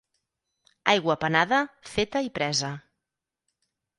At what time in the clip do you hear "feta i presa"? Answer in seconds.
1.91-2.73